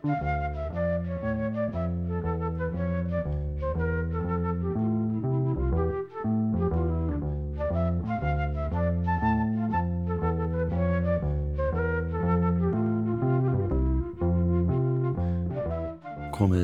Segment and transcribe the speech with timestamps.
[0.00, 0.16] komiði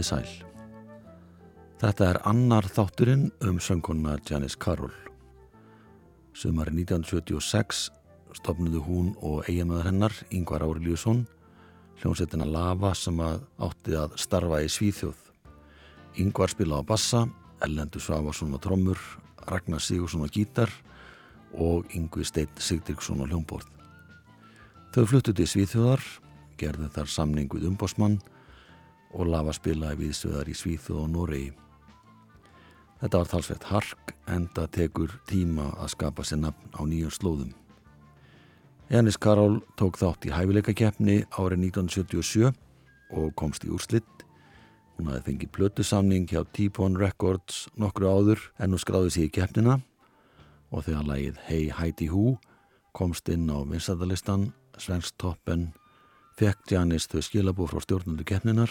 [0.00, 0.24] sæl.
[1.76, 4.96] Þetta er annar þátturinn um sönguna Janis Karol.
[6.32, 7.90] Sumari 1976
[8.32, 11.26] stopnuðu hún og eiginmaður hennar, Yngvar Árilíusson,
[12.00, 15.18] hljómsettina Lava sem að átti að starfa í Svíþjóð.
[16.22, 17.26] Yngvar spila á bassa,
[17.64, 19.00] Ellendur Svavarsson á trommur,
[19.46, 20.72] Ragnar Sigursson á gítar
[21.56, 23.68] og Yngvi Steit Sigdriksson á hljómborð.
[24.92, 26.02] Þau fluttuði í Svíþjóðar,
[26.56, 28.18] gerðu þar samning við umbósmann
[29.16, 31.52] og lafa spilaði viðstöðar í Svíþu og Noregi.
[33.00, 37.52] Þetta var talsveit hark en það tekur tíma að skapa sér nafn á nýjum slóðum.
[38.86, 42.52] Janis Karol tók þátt í hæfileikakeppni árið 1977
[43.18, 44.22] og komst í úrslitt.
[44.94, 49.80] Hún hafði fengið plötusamning hjá T-Pone Records nokkru áður en hún skráði sér í keppnina
[50.70, 52.36] og þegar lægið Hey Heidi Hu
[52.94, 55.72] komst inn á vinstadalistan, Svensk Toppen,
[56.38, 58.70] fekk Janis þau skilabú frá stjórnundu keppninar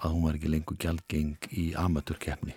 [0.00, 2.56] að hún var ekki lengur gjaldgeng í amatörkeppni.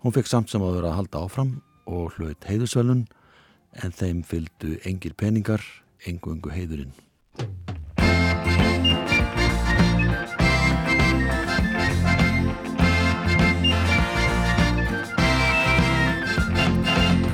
[0.00, 3.04] Hún fekk samt sem að vera að halda áfram og hlaut heiðusvelun
[3.84, 5.62] en þeim fylgdu engir peningar,
[6.06, 6.92] engu engu heiðurinn.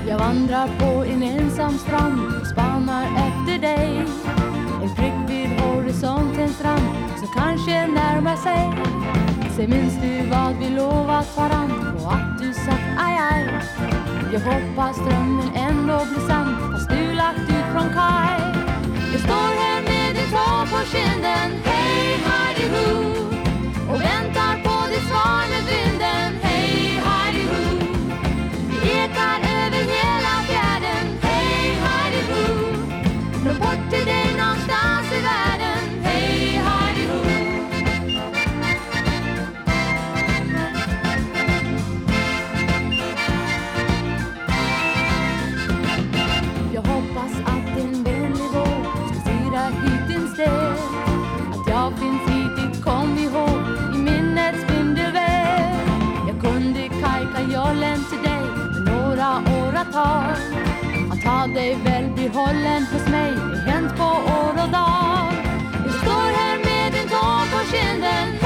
[0.08, 4.04] Jag vandrar på en ensam strand och spannar efter dig.
[4.82, 8.92] En prick vid horisontens rand som kanske närmar sig
[9.56, 14.01] Se minns du vad vi lovat varann och att du sagt aj aj
[14.32, 18.40] jag hoppas drömmen ändå blir sann fast du lagt ut från kaj.
[19.12, 21.50] Jag står här med din tå på kinden.
[21.64, 22.41] Hej hej!
[60.02, 65.32] Åratal Att ha dig väl behållen hos mig Det hänt på år och dag.
[65.86, 68.41] Jag står här med din tår på kinden,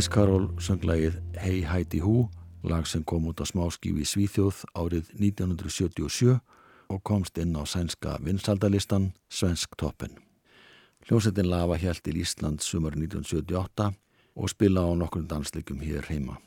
[0.00, 2.22] Janis Karol söng lagið Hey Heidi Hu,
[2.64, 6.38] lag sem kom út á smáskífi Svíþjóð árið 1977
[6.88, 10.14] og komst inn á sænska vinsaldalistan Svensk Toppen.
[11.04, 13.90] Hljómsettin Lava hjælt til Ísland sumar 1978
[14.40, 16.38] og spila á nokkur dansleikum hér heima.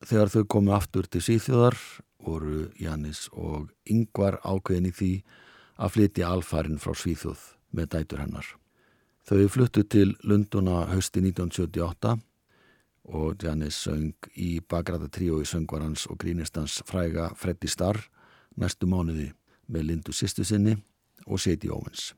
[0.00, 1.76] Þegar þau komu aftur til Svíþjóðar
[2.24, 5.10] voru Janis og Yngvar ákveðin í því
[5.76, 8.48] að flytja alfarin frá Svíþjóð með dætur hennar.
[9.28, 12.16] Þau fluttu til Lunduna hausti 1978
[13.08, 18.00] og Janis söng í bakræða tríói söngvarans og grínistans fræga Freddy Starr
[18.60, 19.30] næstu mánuði
[19.68, 20.76] með Lindu sýstu sinni
[21.26, 22.12] og Sadie Owens.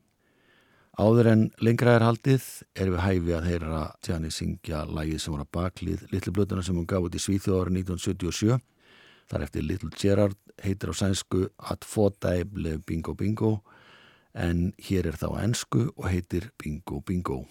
[0.99, 2.43] Áður en lengra er haldið
[2.75, 6.75] er við hæfi að heyra Janis syngja lægið sem var að baklið Little Blöðuna sem
[6.75, 8.59] hún gaf út í Svíþjóðar 1977.
[9.31, 13.61] Þar eftir Little Gerard heitir á sænsku At Fodai blev Bingo Bingo
[14.35, 17.45] en hér er þá á ensku og heitir Bingo Bingo.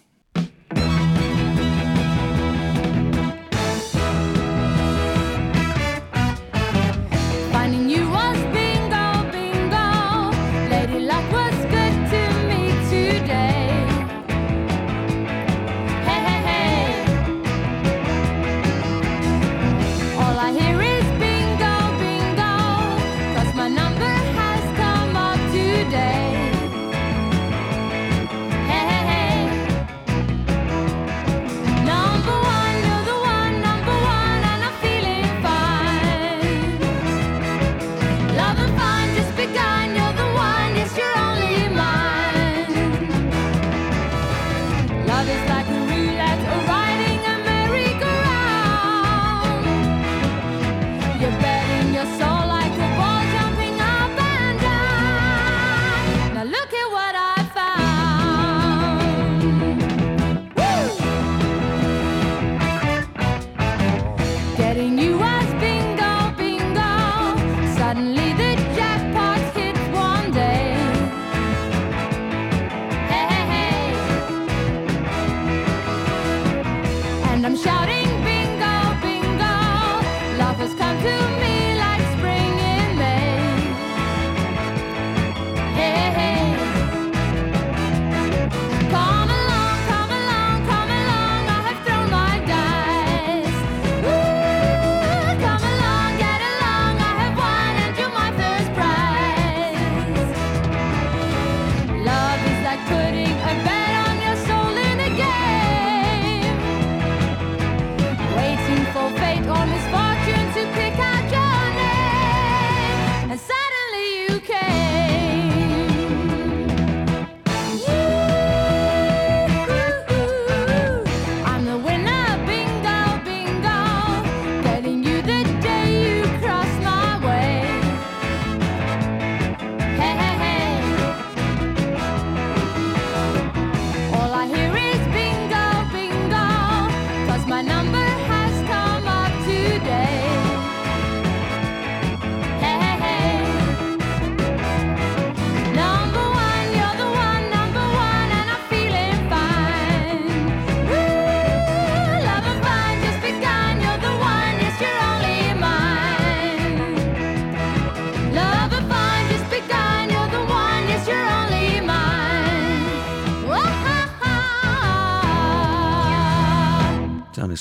[80.41, 80.80] lovers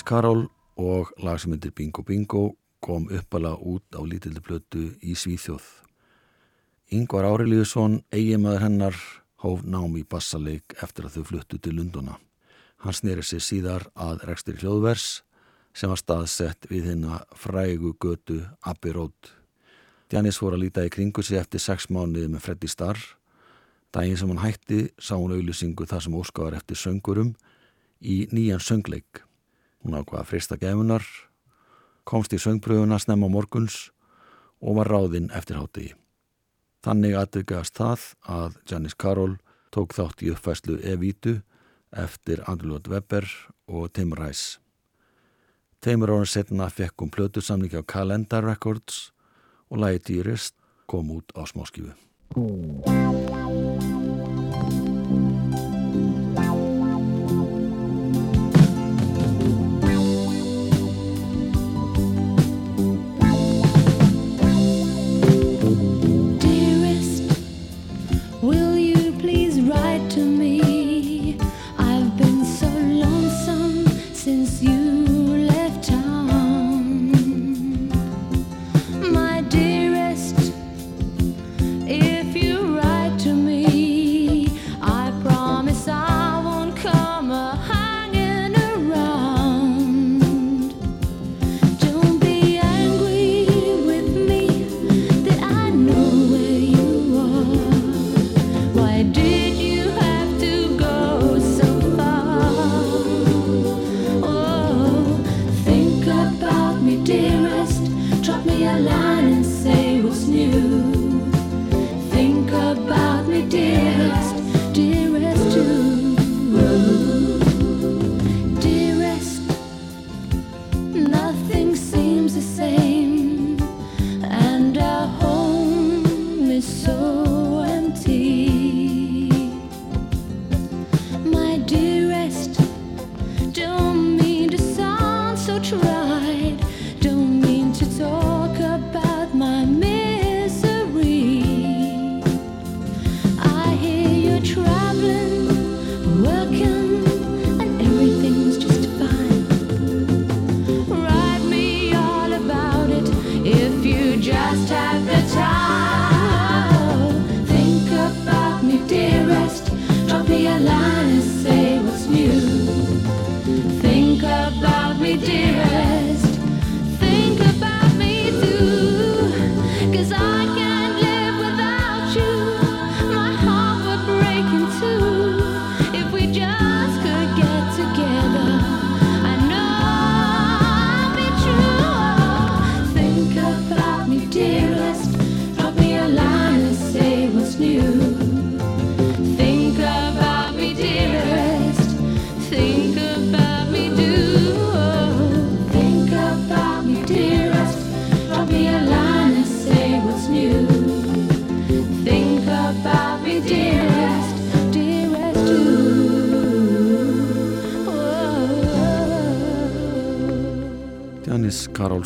[0.09, 0.47] Karol
[0.81, 2.39] og lag sem heitir Bingo Bingo
[2.81, 5.61] kom uppala út á lítildi blötu í Svíþjóð.
[6.97, 8.97] Yngvar Árelíusson, eigimaður hennar,
[9.43, 12.17] hóf nám í bassaleik eftir að þau fluttu til Lunduna.
[12.81, 15.21] Hann snýri sig síðar að rekstur hljóðvers
[15.77, 19.35] sem var staðsett við hennar frægu götu Abbey Road.
[20.09, 22.97] Janis fór að líta í kringu sig eftir sex mánuði með Freddy Starr.
[23.93, 27.35] Dægin sem hann hætti sá hún auðlusingu þar sem óskáðar eftir söngurum
[28.01, 29.28] í nýjan söngleik.
[29.83, 31.05] Hún ákvaða frista gefunar,
[32.03, 33.89] komst í söngpröfuna snemma morguns
[34.59, 35.93] og var ráðinn eftir hátegi.
[36.83, 39.37] Þannig aðdegast það að Janis Karol
[39.75, 41.39] tók þátt í uppfæslu Evítu
[41.91, 43.27] eftir Andrljóð Webber
[43.67, 44.59] og Tim Rice.
[45.79, 49.11] Teimur ára setna fekk hún plötusamlingi á Calendar Records
[49.71, 50.55] og lagi Dýrist
[50.87, 51.95] kom út á smáskifu.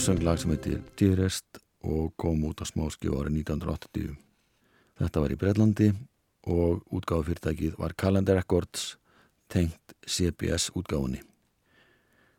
[0.03, 4.17] Karol söng lag sem heitir Dearest og kom út á smáskju árið 1980.
[4.99, 5.87] Þetta var í Breitlandi
[6.43, 8.97] og útgáðufyrirtækið var Calendar Records
[9.47, 11.23] tengt CBS útgáðunni.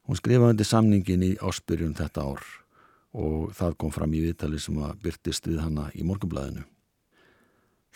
[0.05, 2.45] Hún skrifaði undir samningin í áspyrjun þetta ár
[3.17, 6.69] og það kom fram í viðtali sem að byrtist við hanna í morgunblæðinu.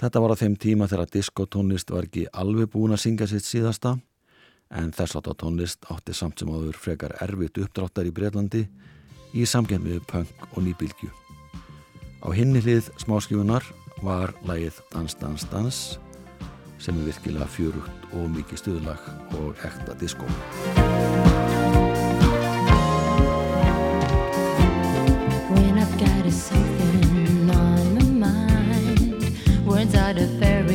[0.00, 3.98] Þetta var á þeim tíma þegar diskotónlist var ekki alveg búin að syngja sitt síðasta
[4.72, 8.70] en þess að tónlist átti samt sem áður frekar erfitt uppdráttar í Breitlandi
[9.36, 11.10] í samkjæmið punk og nýbylgju.
[12.24, 13.64] Á hinni hlið smáskifunar
[14.02, 15.98] var lægið Dans, Dans, Dans
[16.78, 19.02] sem er virkilega fjörugt og mikið stuðlag
[19.38, 20.26] og ekta diskó.
[25.50, 30.67] When I've got something on my mind Words are the very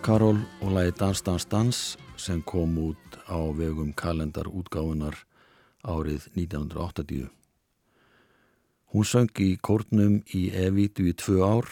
[0.00, 1.78] Karol og lagi Dans, Dans, Dans
[2.16, 5.14] sem kom út á vegum kalendarútgáfunar
[5.84, 7.28] árið 1980.
[8.92, 11.68] Hún söng í kórnum í Evítu í tvö ár,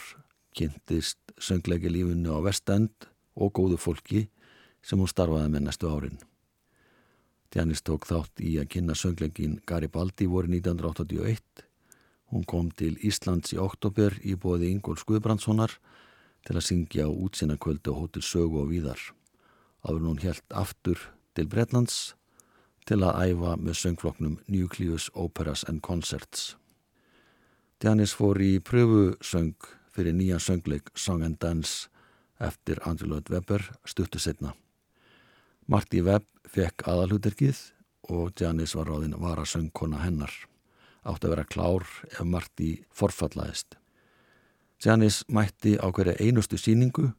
[0.53, 4.27] kynntist söngleiki lífunu á vestend og góðu fólki
[4.85, 6.21] sem hún starfaði með næstu árin.
[7.49, 11.65] Janis tók þátt í að kynna söngleikin Garibaldi voru 1981.
[12.29, 15.79] Hún kom til Íslands í oktober í bóði Ingól Skuðbrandssonar
[16.47, 19.01] til að syngja á útsinakvöldu og hóttil sögu og víðar.
[19.83, 20.99] Áður hún helt aftur
[21.35, 22.13] til Bretlands
[22.89, 26.55] til að æfa með söngfloknum Nucleus Operas and Concerts.
[27.79, 29.55] Janis fór í pröfusöng
[29.93, 31.87] fyrir nýjan söngleik Song and Dance
[32.39, 34.53] eftir Lloyd Webber stuttu setna.
[35.67, 37.59] Marti Webb fekk aðalhuterkið
[38.09, 40.31] og Janis var ráðinn vara söngkona hennar.
[41.03, 43.77] Átt að vera klár ef Marti forfallaðist.
[44.85, 47.09] Janis mætti á hverja einustu síningu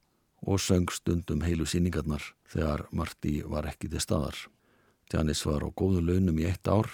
[0.46, 4.36] og söng stundum heilu síningarnar þegar Marti var ekki til staðar.
[5.12, 6.88] Janis var á góðu launum í eitt ár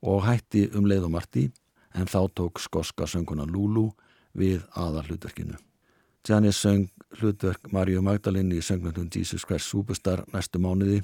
[0.00, 1.50] og hætti um leið og Marti
[1.92, 3.90] en þá tók skoska sönguna Lulu
[4.32, 5.58] við aðal hlutverkinu.
[6.28, 6.88] Janis söng
[7.20, 11.02] hlutverk Maríu Magdalin í söngnöndun Jesus Christ Superstar næstu mánuði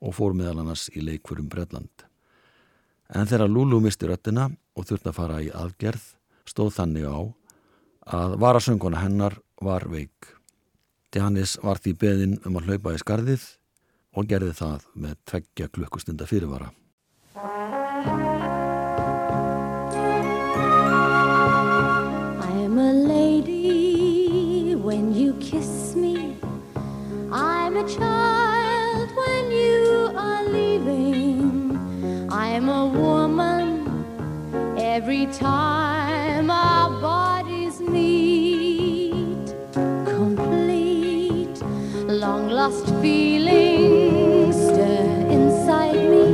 [0.00, 2.08] og fór meðal annars í leikfurum Bredland.
[3.12, 6.14] En þegar Lulu misti röttina og þurfti að fara í aðgerð
[6.48, 7.20] stóð þannig á
[8.12, 10.28] að varasönguna hennar var veik.
[11.12, 13.42] Janis var því beðin um að hlaupa í skarðið
[14.16, 16.68] og gerði það með tveggja klukkustunda fyrirvara.
[22.42, 26.36] I'm a lady when you kiss me.
[27.32, 31.78] I'm a child when you are leaving.
[32.30, 34.04] I'm a woman
[34.76, 35.81] every time
[42.62, 46.26] lost feelings stir inside me.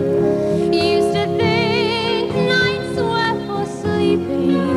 [0.95, 4.69] Used to think nights were for sleeping.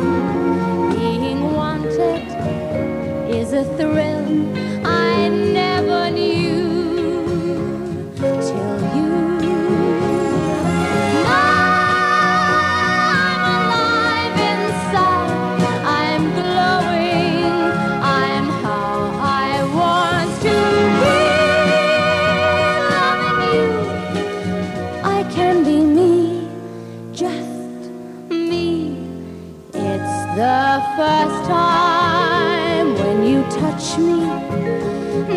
[0.94, 2.24] Being wanted
[3.38, 4.61] is a thrill
[33.54, 34.20] touch me.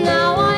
[0.04, 0.55] Now I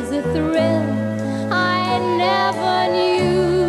[0.00, 1.52] is a thrill.
[1.52, 3.59] I never knew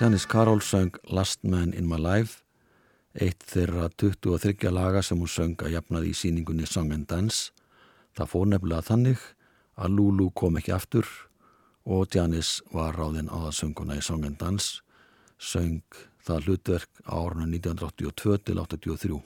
[0.00, 2.44] Janis Karol söng Last Man in My Life
[3.18, 7.50] eitt þeirra 23 laga sem hún söng að jafnaði í síningunni Song and Dance.
[8.14, 9.24] Það fór nefnilega þannig
[9.74, 11.10] að Lulu kom ekki aftur
[11.82, 14.84] og Janis var ráðinn á það sönguna í Song and Dance,
[15.34, 15.82] söng
[16.22, 19.20] það hlutverk á árunum 1982 til 83.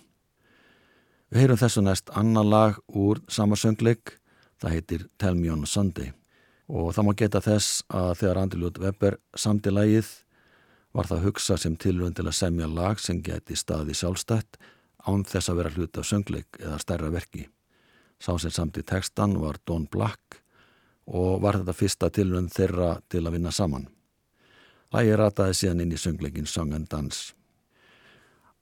[1.28, 4.16] Við heyrum þessu næst annar lag úr sama söngleik,
[4.56, 6.14] það heitir Tell Me on Sunday
[6.72, 10.21] og það má geta þess að þegar Andri Ljótt Weber samti lagið
[10.92, 14.58] var það hugsa sem tilrönd til að semja lag sem geti staði sjálfstætt
[15.08, 17.48] án þess að vera hluti af söngleik eða stærra verki.
[18.22, 20.42] Sá sem samt í textan var Don Black
[21.10, 23.88] og var þetta fyrsta tilrönd þeirra til að vinna saman.
[24.92, 27.32] Lægi rataði síðan inn í söngleikin Song and Dance.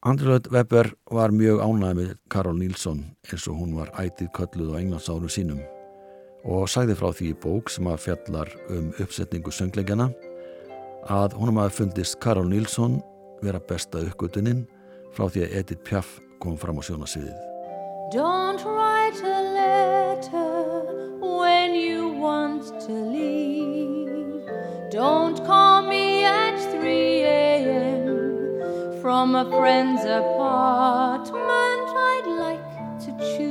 [0.00, 4.80] Andrlöð Weber var mjög ánæg með Karol Nílsson eins og hún var ætið kölluð á
[4.80, 5.60] englandsárum sínum
[6.48, 10.08] og sagði frá því bók sem að fjallar um uppsetningu söngleikjana
[11.08, 12.98] að honum hafi fundist Karol Nílsson
[13.40, 14.66] vera besta uppgötuninn
[15.14, 17.38] frá því að Edith Piaf kom fram á sjónasviðið.
[18.12, 20.84] Don't write a letter
[21.20, 24.42] when you want to leave.
[24.90, 29.00] Don't call me at 3 a.m.
[29.00, 31.88] from a friend's apartment.
[32.10, 33.49] I'd like to choose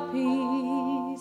[0.00, 1.18] flying.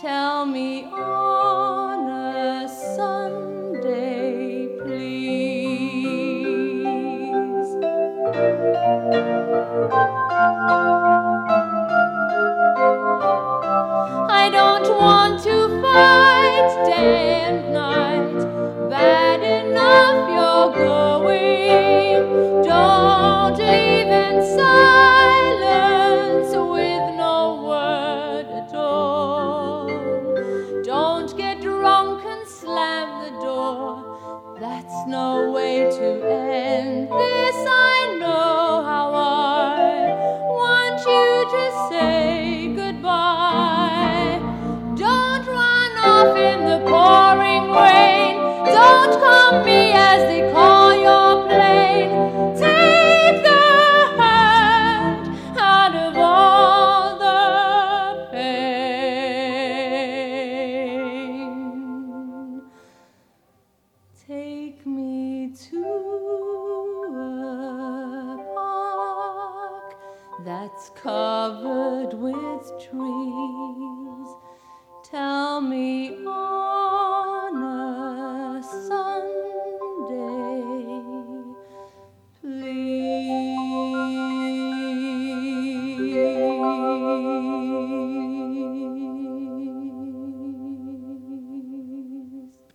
[0.00, 5.98] Tell me on a Sunday, please.
[14.30, 18.88] I don't want to fight day and night.
[18.88, 22.62] Bad enough you're going.
[22.62, 23.97] Don't leave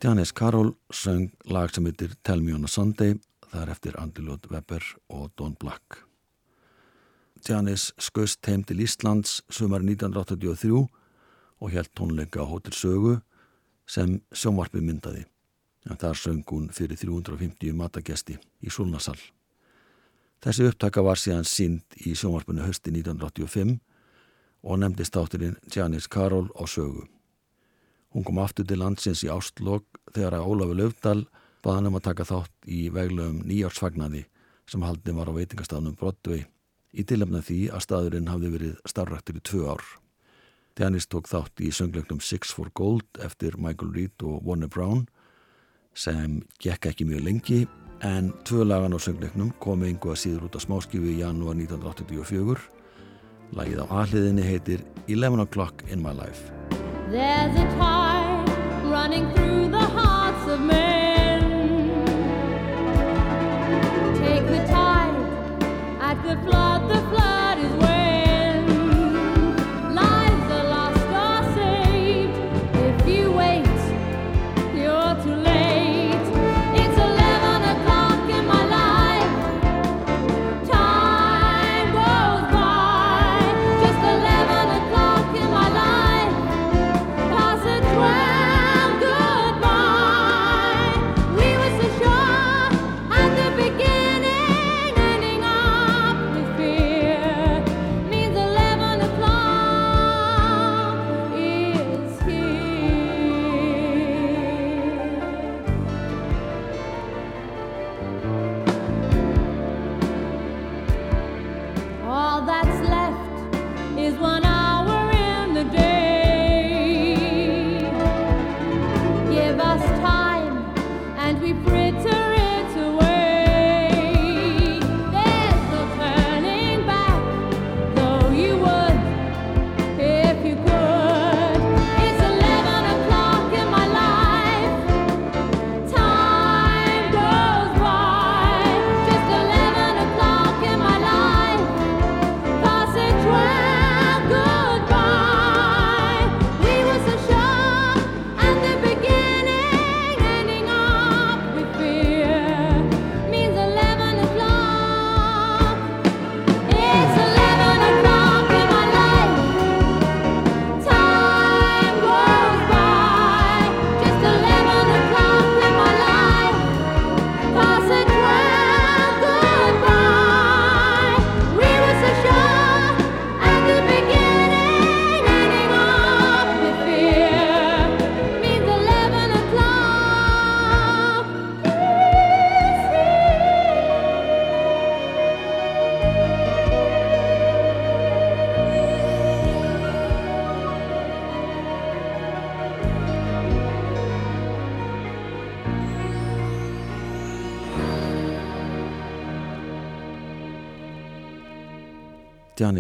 [0.04, 3.14] Janis Karol söng lag sem heitir Tell Me on a Sunday,
[3.48, 6.02] það er eftir Andilót Webber og Don Black.
[7.48, 10.82] Janis skust heim til Íslands sumar 1983
[11.62, 13.22] og held tónleika á Hotel Sögu
[13.88, 15.24] sem sjónvarpi myndaði.
[15.88, 19.20] En þar söng hún fyrir 350 matagesti í Súlnasal.
[20.44, 23.80] Þessi upptaka var síðan sínd í sjónvarpinu hösti 1985
[24.68, 27.08] og nefndist átturinn Janis Karol á Sögu.
[28.14, 31.22] Hún kom aftur til landsins í ástlokk þegar að Ólafur Löfdal
[31.66, 34.28] baðan um að taka þátt í veglegum nýjársfagnaði
[34.70, 36.46] sem haldin var á veitingastafnum Broadway
[36.94, 39.84] í tilöfna því að staðurinn hafði verið starfræktur í tvö ár.
[40.78, 45.08] Janis tók þátt í söngleiknum Six for Gold eftir Michael Reed og Warner Brown
[45.94, 47.60] sem gekk ekki mjög lengi
[48.06, 52.62] en tvö lagan á söngleiknum kom einhvað síður út á smáskifu í janúar 1984.
[53.54, 56.50] Lagið á aðliðinni heitir Eleven O'Clock in My Life.
[58.94, 59.80] The
[66.38, 67.13] hearts of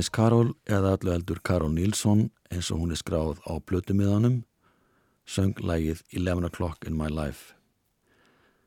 [0.03, 4.41] Janis Karol eða allu eldur Karol Nilsson eins og hún er skráð á plötumiðanum
[5.23, 7.55] söng lægið Eleven O'Clock in My Life.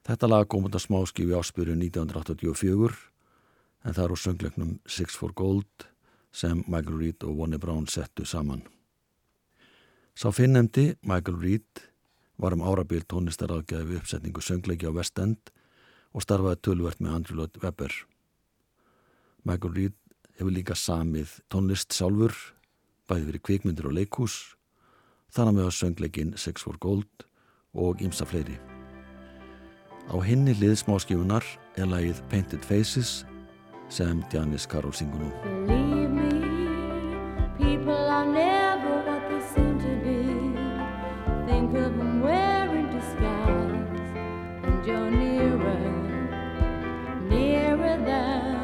[0.09, 2.96] Þetta lag kom á smáskífi áspyrju 1984
[3.85, 5.85] en það er á söngleiknum Six for Gold
[6.33, 8.64] sem Michael Reed og Wonnie Brown settu saman.
[10.16, 11.85] Sá finnemdi, Michael Reed,
[12.40, 15.53] var um árabil tónlistaráðgjafi við uppsetningu söngleiki á West End
[16.16, 17.92] og starfaði tölvert með Andrew Lloyd Webber.
[19.44, 20.01] Michael Reed
[20.37, 22.35] hefur líka samið tónlist sjálfur,
[23.09, 24.37] bæði fyrir kvikmyndir og leikhús,
[25.33, 27.27] þar að með að söngleikin Six for Gold
[27.77, 28.59] og ymsa fleiri.
[30.07, 31.44] Á hinni lið smáskifunar
[31.77, 33.25] er lagið Painted Faces
[33.88, 35.33] sem Janis Karol syngur nú.
[42.27, 44.11] Wearing disguise,
[44.66, 45.79] and you're nearer,
[47.29, 48.56] nearer than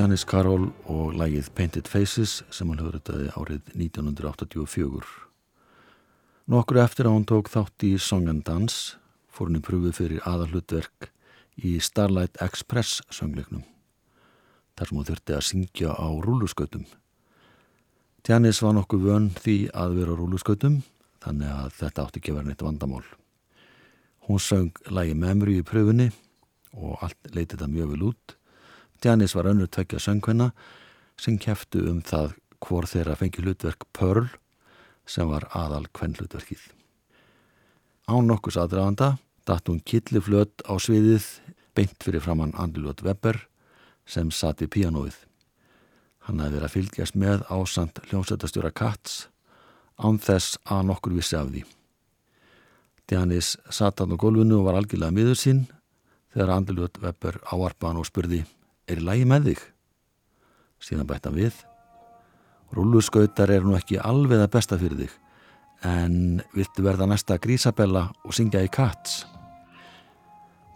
[0.00, 5.10] Janis Karol og lægið Painted Faces sem hann höfður árið 1984.
[6.48, 8.96] Nokkur eftir að hún tók þátt í Song and Dance
[9.28, 11.10] fór henni pröfuð fyrir aðalhutverk
[11.60, 13.66] í Starlight Express söngleiknum
[14.78, 16.88] þar sem hún þurfti að syngja á rúluskautum.
[18.24, 20.82] Janis var nokkuð vön því að vera á rúluskautum
[21.20, 23.04] þannig að þetta átti ekki vera neitt vandamál.
[24.24, 26.08] Hún söng lægi Memory í pröfunni
[26.72, 28.39] og allt leiti þetta mjög vel út
[29.04, 30.50] Janis var önnur tveggja söngvenna
[31.20, 34.28] sem kæftu um það hvor þeirra fengi hlutverk Pearl
[35.08, 36.60] sem var aðal kvenn hlutverkið.
[38.10, 39.16] Án nokkus aðdraganda
[39.48, 41.26] datt hún killiflöt á sviðið
[41.74, 43.40] beint fyrir framann Andilot Webber
[44.04, 45.16] sem satt í píanóið.
[46.28, 49.26] Hann hefði verið að fylgjast með ásand hljómsættastjóra Katz
[49.96, 51.64] án þess að nokkur vissi af því.
[53.10, 55.64] Janis satt hann á gólfinu og var algjörlega miður sín
[56.34, 58.44] þegar Andilot Webber áarpa hann og spurði
[58.90, 59.64] er í lægi með þig?
[60.80, 61.56] Síðan bættan við.
[62.74, 65.14] Rúluskautar er nú ekki alveg að besta fyrir þig,
[65.86, 66.16] en
[66.54, 69.24] viltu verða næsta grísabella og syngja í Katz?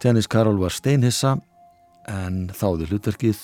[0.05, 1.39] Janis Karol var steinhissa,
[2.11, 3.39] en þáði hlutverkið,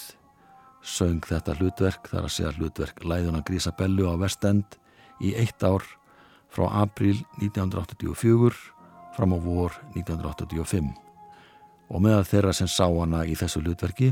[0.84, 4.76] söng þetta hlutverk, þar að segja hlutverk Læðuna grísabellu á Vestend
[5.24, 5.84] í eitt ár
[6.50, 8.52] frá april 1984
[9.16, 10.90] fram á vor 1985
[11.90, 14.10] og meðal þeirra sem sá hana í þessu hlutverki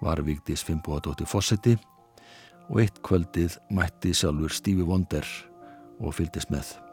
[0.00, 1.76] var Vigdís Fimboadóttir Fossetti
[2.68, 5.26] og eitt kvöldið mætti sjálfur Stevie Wonder
[5.98, 6.87] og fylgdist með.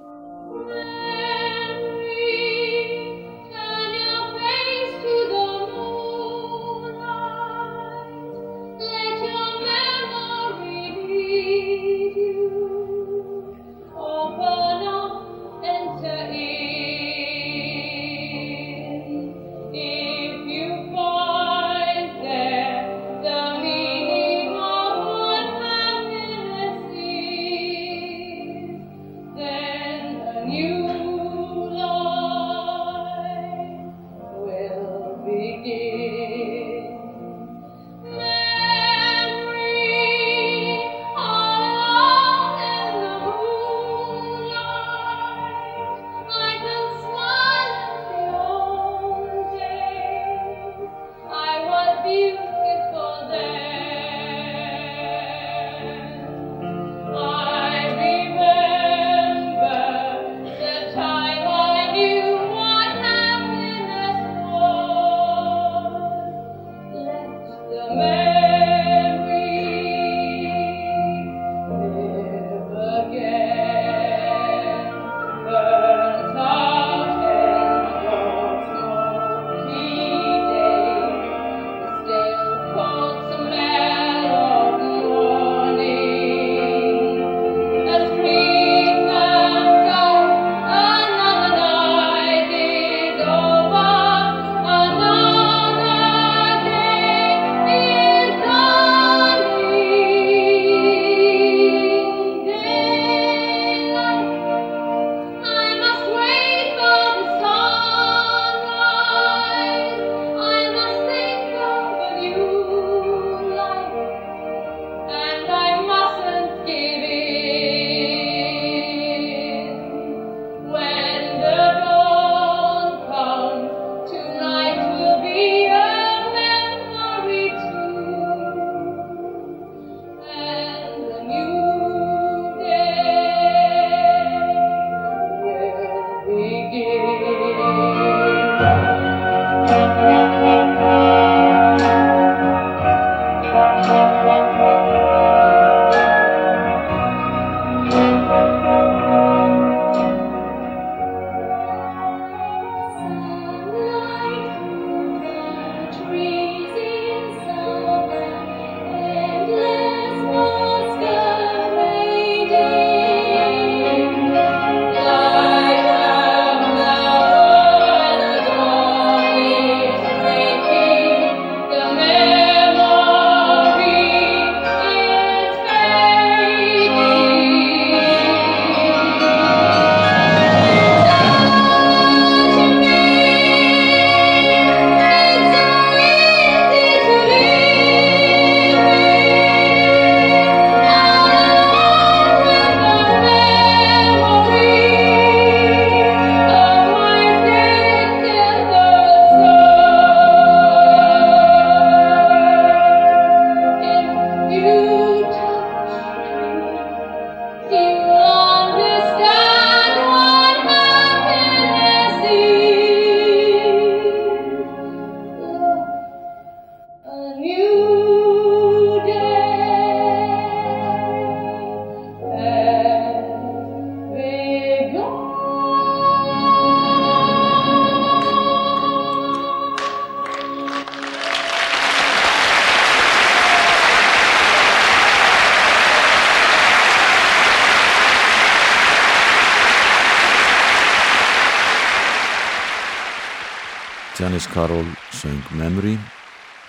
[244.15, 245.97] Janis Karol söng Memory,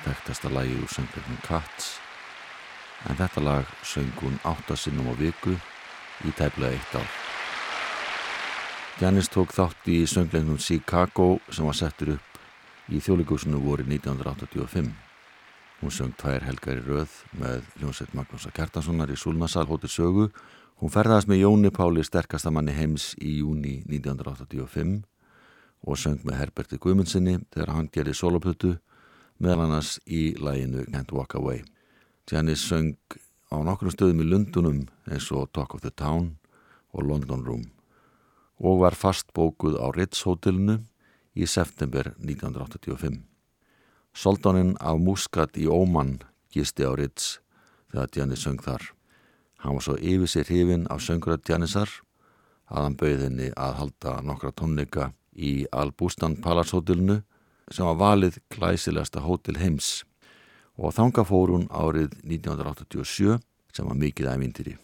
[0.03, 1.93] þekktasta lagi úr söngleiknum Cats,
[3.07, 5.55] en þetta lag söng hún áttasinnum á viku
[6.27, 7.07] í tæplega eitt ár.
[8.99, 12.43] Janis tók þátt í söngleiknum Chicago sem var settur upp
[12.91, 14.91] í þjóðleikúsinu voru 1985.
[15.85, 20.33] Hún söng tvær helgar í röð með hljómsveit Magnúsa Kjartanssonar í Súlnasal hóttir sögu.
[20.83, 25.05] Hún ferðast með Jóni Páli sterkastamanni heims í júni 1985
[25.87, 28.73] og söng með Herberti Guðmundsinni þegar hann gerði solopötu
[29.39, 31.63] meðal annars í læginu Can't Walk Away.
[32.27, 32.97] Janis söng
[33.55, 36.35] á nokkrum stöðum í Lundunum eins og Talk of the Town
[36.91, 37.65] og London Room
[38.59, 40.81] og var fast bókuð á Ritz hótelinu
[41.37, 43.21] í september 1985.
[44.17, 46.17] Soldaninn af Muscat í Óman
[46.51, 47.37] gisti á Ritz
[47.93, 48.83] þegar Janis söng þar.
[49.61, 51.91] Hann var svo yfir sér hrifin af söngur að Janisar
[52.73, 57.21] að hann bauð henni að halda nokkra tónleika í Albústan Palace hótelinu
[57.71, 60.05] sem var valið glæsilegasta hótel heims
[60.77, 63.39] og þanga fór hún árið 1987
[63.77, 64.77] sem var mikið ævindiri.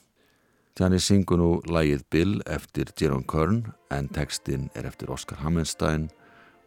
[0.76, 6.08] Þannig syngur nú lægið Bill eftir Jerome Kern en textin er eftir Oscar Hammerstein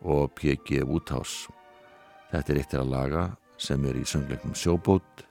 [0.05, 0.83] og P.G.
[0.85, 1.49] Woodhouse.
[2.29, 3.23] Þetta er eitt af laga
[3.57, 5.25] sem er í söngleiknum Sjóbót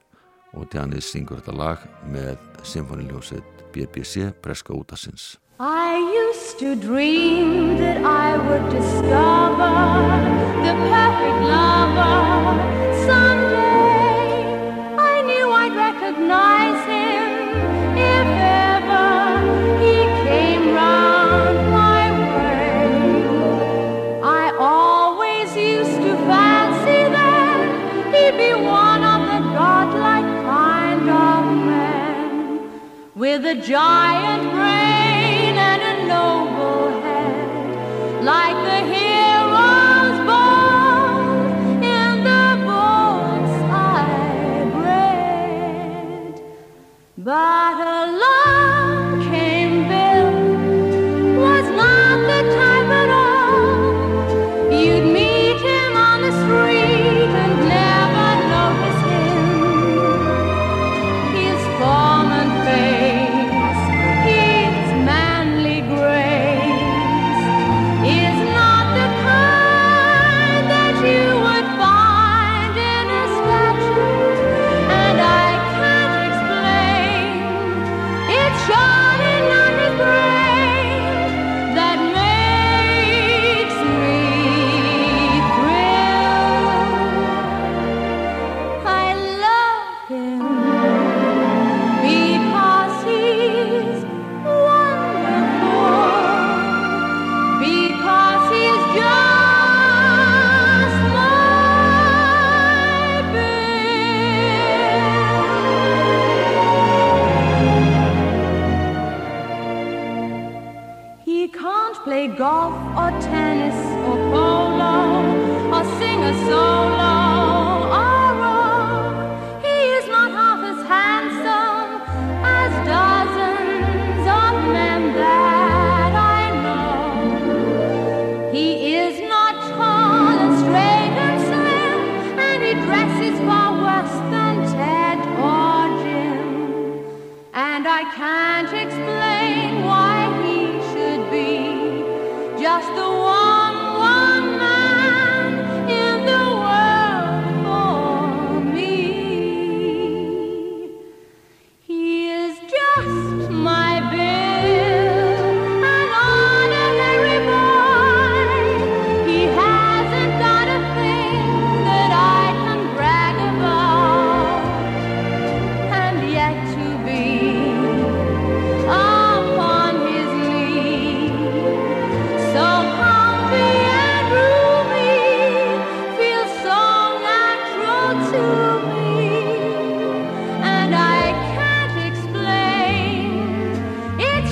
[0.55, 2.35] og Janis syngur þetta lag með
[2.67, 5.35] symfóniljóset BBC Breska útasins.
[5.57, 9.71] I used to dream that I would discover
[10.65, 12.59] the perfect lover
[13.07, 14.43] someday.
[14.99, 17.55] I knew I'd recognize him
[17.95, 18.27] if
[18.67, 19.07] ever
[19.79, 19.95] he
[20.27, 22.03] came round my
[22.35, 22.99] way.
[24.23, 32.81] I always used to fancy that he'd be one of the godlike kind of men
[33.15, 34.74] with a giant brain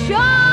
[0.06, 0.43] Show.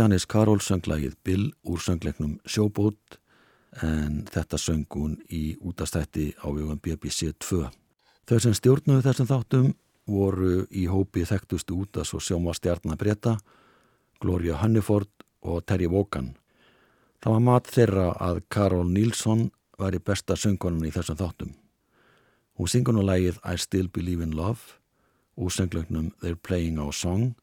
[0.00, 3.18] Janis Karol söng lagið Bill úr söngleiknum Sjóbót
[3.84, 7.66] en þetta söng hún í útastætti á vegum BBC 2.
[8.24, 9.66] Þau sem stjórnuðu þessum þáttum
[10.08, 13.34] voru í hópi þekktustu útas og sjóma stjarnabreta,
[14.24, 15.12] Gloria Hunniford
[15.44, 16.32] og Terry Wogan.
[17.20, 21.52] Það var mat þeirra að Karol Nílsson var í besta söngunum í þessum þáttum.
[22.56, 24.80] Hún syngur nú lægið I Still Believe in Love
[25.36, 27.34] úr sönglögnum They're Playing Our Song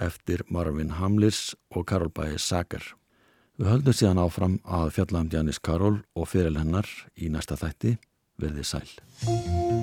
[0.00, 2.82] eftir Marvin Hamlis og Karol Bæi Sager.
[3.58, 7.96] Við höldum síðan áfram að fjalla um Janis Karol og fyrir hennar í næsta þætti
[8.42, 9.73] verði sæl.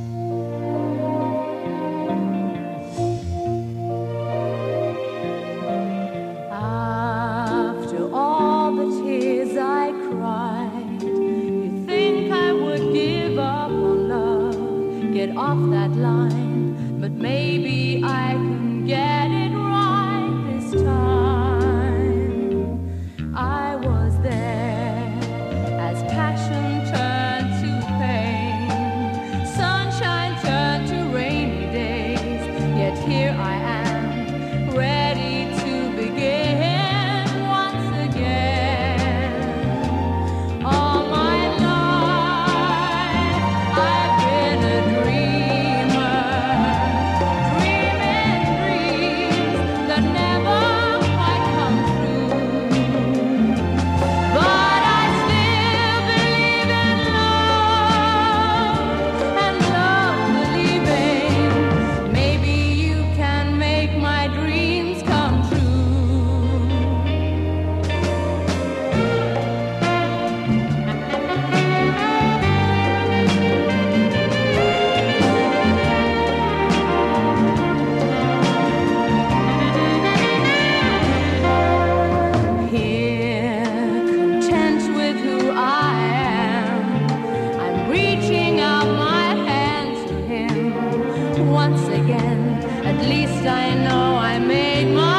[91.42, 92.42] once again.
[92.86, 95.11] At least I know I made my